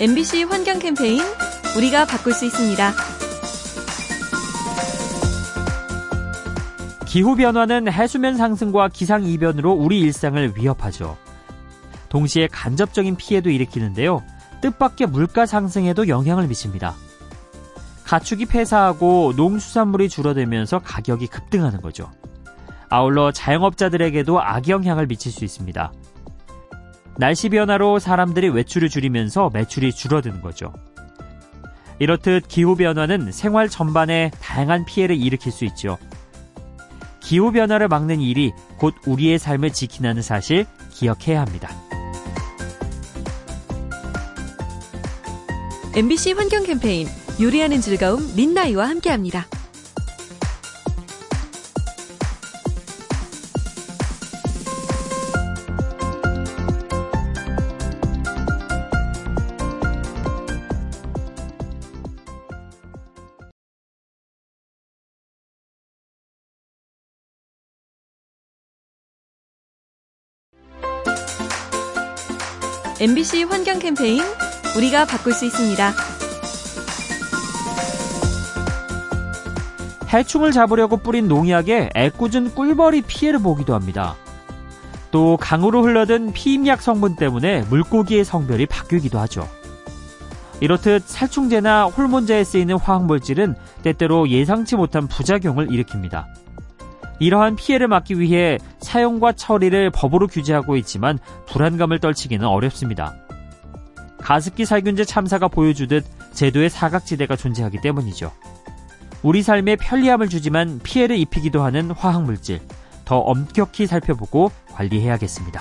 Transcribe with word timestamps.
MBC 0.00 0.44
환경 0.44 0.78
캠페인 0.78 1.20
우리가 1.76 2.06
바꿀 2.06 2.32
수 2.32 2.46
있습니다. 2.46 2.92
기후변화는 7.06 7.92
해수면 7.92 8.38
상승과 8.38 8.88
기상이변으로 8.88 9.72
우리 9.72 10.00
일상을 10.00 10.56
위협하죠. 10.56 11.18
동시에 12.08 12.46
간접적인 12.46 13.16
피해도 13.16 13.50
일으키는데요. 13.50 14.22
뜻밖의 14.62 15.08
물가 15.08 15.44
상승에도 15.44 16.08
영향을 16.08 16.46
미칩니다. 16.46 16.94
가축이 18.04 18.46
폐사하고 18.46 19.34
농수산물이 19.36 20.08
줄어들면서 20.08 20.78
가격이 20.78 21.26
급등하는 21.26 21.82
거죠. 21.82 22.10
아울러 22.88 23.32
자영업자들에게도 23.32 24.40
악영향을 24.40 25.08
미칠 25.08 25.30
수 25.30 25.44
있습니다. 25.44 25.92
날씨 27.20 27.50
변화로 27.50 27.98
사람들이 27.98 28.48
외출을 28.48 28.88
줄이면서 28.88 29.50
매출이 29.52 29.92
줄어드는 29.92 30.40
거죠. 30.40 30.72
이렇듯 31.98 32.48
기후 32.48 32.76
변화는 32.76 33.30
생활 33.30 33.68
전반에 33.68 34.30
다양한 34.40 34.86
피해를 34.86 35.18
일으킬 35.18 35.52
수 35.52 35.66
있죠. 35.66 35.98
기후 37.20 37.52
변화를 37.52 37.88
막는 37.88 38.22
일이 38.22 38.52
곧 38.78 38.94
우리의 39.06 39.38
삶을 39.38 39.70
지키는 39.74 40.22
사실 40.22 40.64
기억해야 40.88 41.42
합니다. 41.42 41.68
MBC 45.94 46.32
환경 46.32 46.64
캠페인 46.64 47.06
요리하는 47.38 47.82
즐거움 47.82 48.34
민나이와 48.34 48.88
함께합니다. 48.88 49.44
MBC 73.00 73.44
환경 73.44 73.78
캠페인 73.78 74.22
우리가 74.76 75.06
바꿀 75.06 75.32
수 75.32 75.46
있습니다. 75.46 75.92
해충을 80.12 80.52
잡으려고 80.52 80.98
뿌린 80.98 81.26
농약에 81.26 81.88
애꿎은 81.96 82.54
꿀벌이 82.54 83.00
피해를 83.00 83.38
보기도 83.38 83.72
합니다. 83.72 84.16
또 85.10 85.38
강으로 85.38 85.82
흘러든 85.82 86.34
피임약 86.34 86.82
성분 86.82 87.16
때문에 87.16 87.62
물고기의 87.70 88.22
성별이 88.22 88.66
바뀌기도 88.66 89.18
하죠. 89.20 89.48
이렇듯 90.60 91.04
살충제나 91.06 91.86
홀몬제에 91.86 92.44
쓰이는 92.44 92.76
화학물질은 92.76 93.54
때때로 93.82 94.28
예상치 94.28 94.76
못한 94.76 95.08
부작용을 95.08 95.68
일으킵니다. 95.68 96.26
이러한 97.20 97.54
피해를 97.54 97.86
막기 97.86 98.18
위해 98.18 98.58
사용과 98.80 99.32
처리를 99.32 99.90
법으로 99.90 100.26
규제하고 100.26 100.76
있지만 100.78 101.18
불안감을 101.46 102.00
떨치기는 102.00 102.46
어렵습니다. 102.46 103.14
가습기 104.18 104.64
살균제 104.64 105.04
참사가 105.04 105.46
보여주듯 105.46 106.04
제도의 106.32 106.70
사각지대가 106.70 107.36
존재하기 107.36 107.80
때문이죠. 107.80 108.32
우리 109.22 109.42
삶에 109.42 109.76
편리함을 109.76 110.28
주지만 110.28 110.80
피해를 110.82 111.18
입히기도 111.18 111.62
하는 111.62 111.90
화학물질, 111.90 112.60
더 113.04 113.18
엄격히 113.18 113.86
살펴보고 113.86 114.50
관리해야겠습니다. 114.72 115.60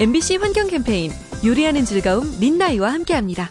MBC 0.00 0.36
환경 0.36 0.68
캠페인 0.68 1.12
요리하는 1.44 1.84
즐거움 1.84 2.38
민나이와 2.40 2.92
함께합니다. 2.92 3.50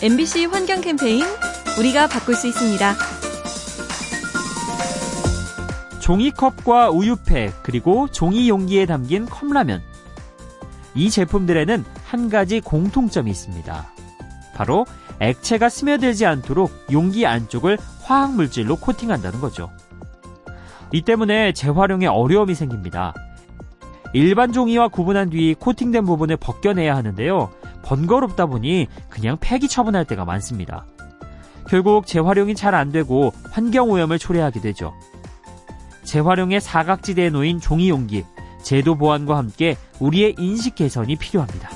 MBC 0.00 0.44
환경 0.44 0.80
캠페인 0.80 1.24
우리가 1.76 2.06
바꿀 2.06 2.36
수 2.36 2.46
있습니다. 2.46 2.94
종이컵과 5.98 6.90
우유팩 6.90 7.64
그리고 7.64 8.06
종이 8.06 8.48
용기에 8.48 8.86
담긴 8.86 9.26
컵라면 9.26 9.82
이 10.94 11.10
제품들에는 11.10 11.84
한 12.04 12.28
가지 12.30 12.60
공통점이 12.60 13.28
있습니다. 13.28 13.92
바로 14.54 14.86
액체가 15.18 15.68
스며들지 15.68 16.26
않도록 16.26 16.70
용기 16.92 17.26
안쪽을 17.26 17.76
화학 18.04 18.36
물질로 18.36 18.76
코팅한다는 18.76 19.40
거죠. 19.40 19.68
이 20.92 21.02
때문에 21.02 21.52
재활용에 21.52 22.06
어려움이 22.06 22.54
생깁니다. 22.54 23.14
일반 24.12 24.52
종이와 24.52 24.88
구분한 24.88 25.30
뒤 25.30 25.56
코팅된 25.58 26.04
부분을 26.06 26.36
벗겨내야 26.36 26.94
하는데요. 26.94 27.57
번거롭다 27.88 28.44
보니 28.46 28.86
그냥 29.08 29.38
폐기 29.40 29.66
처분할 29.66 30.04
때가 30.04 30.26
많습니다. 30.26 30.84
결국 31.68 32.06
재활용이 32.06 32.54
잘 32.54 32.74
안 32.74 32.92
되고 32.92 33.32
환경오염을 33.50 34.18
초래하게 34.18 34.60
되죠. 34.60 34.92
재활용의 36.04 36.60
사각지대에 36.60 37.30
놓인 37.30 37.60
종이 37.60 37.88
용기, 37.88 38.24
제도 38.62 38.94
보완과 38.94 39.38
함께 39.38 39.76
우리의 40.00 40.34
인식 40.38 40.74
개선이 40.74 41.16
필요합니다. 41.16 41.70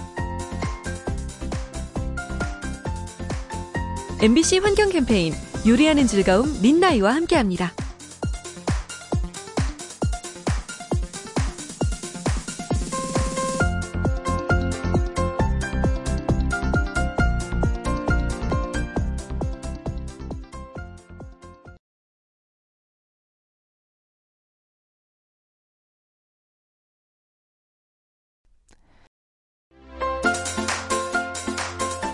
MBC 4.20 4.58
환경 4.58 4.90
캠페인 4.90 5.32
요리하는 5.66 6.06
즐거움 6.06 6.60
민나이와 6.60 7.14
함께합니다. 7.14 7.72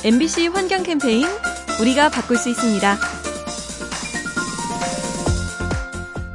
MBC 0.08 0.46
환경 0.46 0.82
캠페인 0.84 1.26
우리가 1.82 2.08
바꿀 2.08 2.38
수 2.38 2.48
있습니다. 2.48 2.96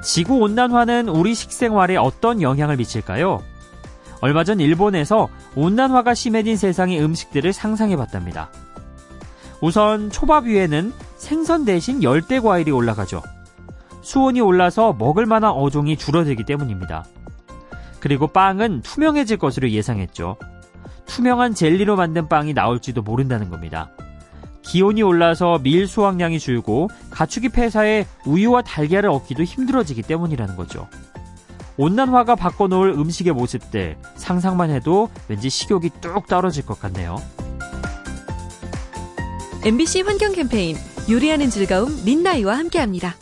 지구 0.04 0.36
온난화는 0.36 1.10
우리 1.10 1.34
식생활에 1.34 1.96
어떤 1.98 2.44
영향을 2.44 2.78
미칠까요? 2.78 3.44
얼마 4.22 4.44
전 4.44 4.60
일본에서 4.60 5.28
온난화가 5.56 6.14
심해진 6.14 6.56
세상의 6.56 7.02
음식들을 7.02 7.52
상상해 7.52 7.96
봤답니다. 7.96 8.52
우선 9.60 10.12
초밥 10.12 10.44
위에는 10.44 10.94
생선 11.18 11.66
대신 11.66 12.04
열대 12.04 12.42
과일이 12.42 12.70
올라가죠. 12.70 13.24
수온이 14.02 14.40
올라서 14.40 14.94
먹을 15.00 15.26
만한 15.26 15.50
어종이 15.50 15.98
줄어들기 15.98 16.44
때문입니다. 16.44 17.06
그리고 18.00 18.28
빵은 18.28 18.84
투명해질 18.84 19.38
것으로 19.38 19.72
예상했죠. 19.72 20.38
투명한 21.06 21.54
젤리로 21.54 21.96
만든 21.96 22.28
빵이 22.28 22.54
나올지도 22.54 23.02
모른다는 23.02 23.50
겁니다. 23.50 23.92
기온이 24.62 25.04
올라서 25.04 25.60
밀 25.60 25.88
수확량이 25.88 26.40
줄고 26.40 26.90
가축이 27.12 27.50
폐사해 27.50 28.08
우유와 28.26 28.62
달걀을 28.62 29.08
얻기도 29.10 29.44
힘들어지기 29.44 30.02
때문이라는 30.04 30.56
거죠. 30.56 30.88
온난화가 31.78 32.36
바꿔놓을 32.36 32.92
음식의 32.92 33.34
모습들 33.34 33.98
상상만 34.16 34.70
해도 34.70 35.10
왠지 35.28 35.50
식욕이 35.50 35.90
뚝 36.02 36.28
떨어질 36.28 36.66
것 36.66 36.80
같네요. 36.80 37.18
MBC 39.66 40.02
환경 40.02 40.34
캠페인 40.34 40.76
요리하는 41.10 41.50
즐거움 41.50 42.04
민나이와 42.06 42.58
함께합니다. 42.58 43.16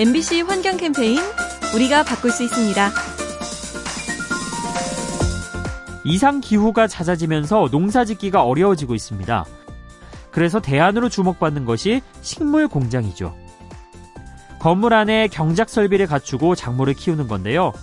MBC 0.00 0.40
환경 0.40 0.78
캠페인 0.78 1.18
우리가 1.74 2.04
바꿀 2.04 2.30
수 2.30 2.42
있습니다. 2.42 2.90
이상 6.04 6.40
기후가 6.40 6.86
잦아지면서 6.86 7.68
농사 7.70 8.06
짓기가 8.06 8.42
어려워지고 8.42 8.94
있습니다. 8.94 9.44
그래서 10.30 10.58
대안으로 10.58 11.10
주목받는 11.10 11.66
것이 11.66 12.00
식물 12.22 12.66
공장이죠. 12.66 13.36
건물 14.58 14.94
안에 14.94 15.28
경작 15.28 15.68
설비를 15.68 16.06
갖추고 16.06 16.54
작물을 16.54 16.94
키우는 16.94 17.28
건데요. 17.28 17.74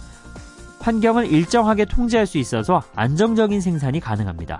환경을 0.79 1.31
일정하게 1.31 1.85
통제할 1.85 2.25
수 2.25 2.39
있어서 2.39 2.81
안정적인 2.95 3.61
생산이 3.61 3.99
가능합니다. 3.99 4.59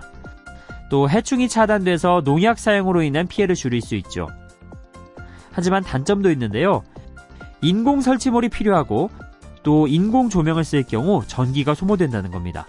또 0.92 1.10
해충이 1.10 1.48
차단돼서 1.48 2.22
농약 2.24 2.56
사용으로 2.56 3.02
인한 3.02 3.26
피해를 3.26 3.56
줄일 3.56 3.80
수 3.80 3.96
있죠. 3.96 4.28
하지만 5.50 5.82
단점도 5.82 6.30
있는데요. 6.30 6.84
인공 7.60 8.00
설치물이 8.00 8.48
필요하고 8.48 9.10
또 9.62 9.86
인공 9.86 10.28
조명을 10.28 10.64
쓸 10.64 10.82
경우 10.82 11.22
전기가 11.26 11.74
소모된다는 11.74 12.30
겁니다. 12.30 12.66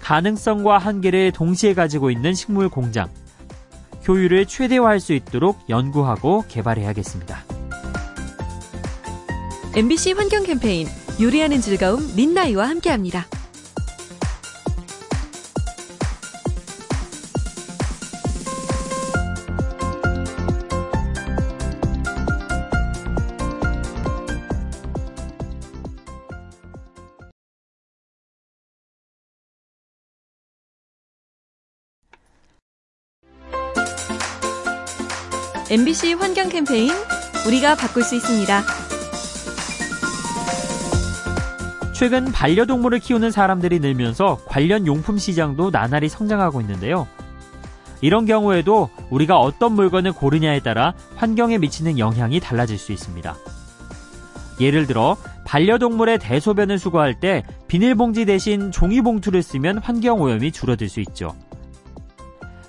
가능성과 0.00 0.78
한계를 0.78 1.32
동시에 1.32 1.74
가지고 1.74 2.10
있는 2.10 2.34
식물 2.34 2.68
공장. 2.68 3.08
효율을 4.06 4.46
최대화할 4.46 5.00
수 5.00 5.12
있도록 5.12 5.58
연구하고 5.68 6.44
개발해야겠습니다. 6.48 7.44
MBC 9.74 10.12
환경 10.12 10.42
캠페인 10.42 10.86
요리하는 11.20 11.60
즐거움 11.60 12.14
민나이와 12.16 12.68
함께합니다. 12.68 13.26
MBC 35.72 36.12
환경 36.12 36.50
캠페인 36.50 36.90
우리가 37.46 37.76
바꿀 37.76 38.02
수 38.02 38.14
있습니다. 38.14 38.62
최근 41.94 42.26
반려동물을 42.26 42.98
키우는 42.98 43.30
사람들이 43.30 43.80
늘면서 43.80 44.40
관련 44.44 44.86
용품 44.86 45.16
시장도 45.16 45.70
나날이 45.70 46.10
성장하고 46.10 46.60
있는데요. 46.60 47.08
이런 48.02 48.26
경우에도 48.26 48.90
우리가 49.08 49.38
어떤 49.38 49.72
물건을 49.72 50.12
고르냐에 50.12 50.60
따라 50.60 50.92
환경에 51.16 51.56
미치는 51.56 51.98
영향이 51.98 52.38
달라질 52.38 52.76
수 52.76 52.92
있습니다. 52.92 53.34
예를 54.60 54.86
들어 54.86 55.16
반려동물의 55.46 56.18
대소변을 56.18 56.78
수거할 56.78 57.18
때 57.18 57.44
비닐봉지 57.68 58.26
대신 58.26 58.72
종이봉투를 58.72 59.42
쓰면 59.42 59.78
환경오염이 59.78 60.52
줄어들 60.52 60.90
수 60.90 61.00
있죠. 61.00 61.34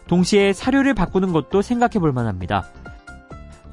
동시에 0.07 0.53
사료를 0.53 0.93
바꾸는 0.93 1.33
것도 1.33 1.61
생각해 1.61 1.99
볼 1.99 2.13
만합니다. 2.13 2.63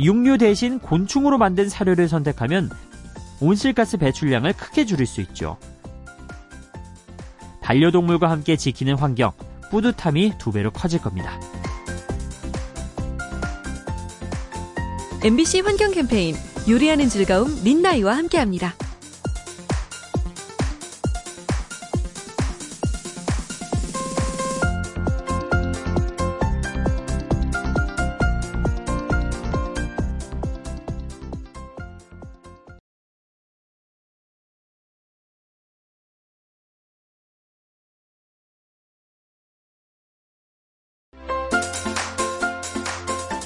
육류 0.00 0.38
대신 0.38 0.78
곤충으로 0.78 1.36
만든 1.36 1.68
사료를 1.68 2.08
선택하면 2.08 2.70
온실가스 3.40 3.98
배출량을 3.98 4.54
크게 4.54 4.86
줄일 4.86 5.06
수 5.06 5.20
있죠. 5.20 5.58
반려동물과 7.60 8.30
함께 8.30 8.56
지키는 8.56 8.98
환경, 8.98 9.32
뿌듯함이 9.70 10.34
두 10.38 10.52
배로 10.52 10.70
커질 10.70 11.00
겁니다. 11.00 11.38
MBC 15.22 15.60
환경 15.60 15.92
캠페인 15.92 16.34
요리하는 16.68 17.08
즐거움 17.08 17.62
민나이와 17.62 18.16
함께합니다. 18.16 18.74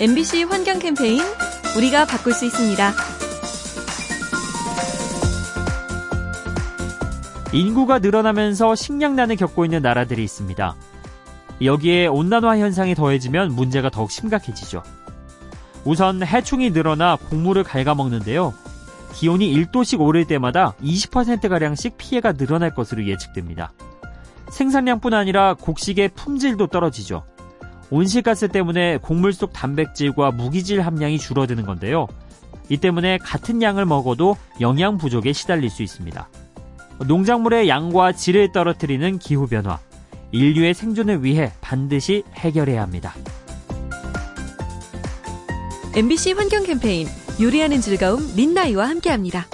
MBC 0.01 0.43
환경 0.43 0.81
캠페인 0.81 1.23
우리가 1.77 2.05
바꿀 2.05 2.33
수 2.33 2.45
있습니다. 2.45 2.93
인구가 7.53 8.01
늘어나면서 8.01 8.75
식량난을 8.75 9.37
겪고 9.37 9.65
있는 9.65 9.83
나라들이 9.83 10.25
있습니다. 10.25 10.75
여기에 11.63 12.09
온난화 12.09 12.59
현상이 12.59 12.97
더해지면 12.97 13.53
문제가 13.53 13.89
더욱 13.89 14.11
심각해지죠. 14.11 14.83
우선 15.85 16.27
해충이 16.27 16.71
늘어나 16.71 17.15
곡물을 17.15 17.63
갉아먹는데요. 17.63 18.53
기온이 19.13 19.55
1도씩 19.55 20.01
오를 20.01 20.25
때마다 20.25 20.75
20%가량씩 20.83 21.97
피해가 21.99 22.33
늘어날 22.33 22.75
것으로 22.75 23.07
예측됩니다. 23.07 23.73
생산량뿐 24.51 25.15
아니라 25.15 25.55
곡식의 25.55 26.11
품질도 26.17 26.67
떨어지죠. 26.67 27.23
온실가스 27.91 28.49
때문에 28.49 28.99
곡물 28.99 29.33
속 29.33 29.53
단백질과 29.53 30.31
무기질 30.33 30.81
함량이 30.81 31.19
줄어드는 31.19 31.65
건데요. 31.65 32.07
이 32.69 32.79
때문에 32.79 33.19
같은 33.19 33.63
양을 33.63 33.85
먹어도 33.85 34.37
영양 34.61 34.97
부족에 34.97 35.33
시달릴 35.33 35.71
수 35.71 35.83
있습니다. 35.83 36.29
농작물의 37.07 37.69
양과 37.69 38.13
질을 38.13 38.53
떨어뜨리는 38.53 39.19
기후변화, 39.19 39.79
인류의 40.33 40.75
생존을 40.75 41.23
위해 41.23 41.53
반드시 41.61 42.23
해결해야 42.35 42.83
합니다. 42.83 43.15
MBC 45.97 46.33
환경 46.33 46.65
캠페인 46.65 47.07
요리하는 47.41 47.81
즐거움 47.81 48.35
민나이와 48.35 48.89
함께합니다. 48.89 49.47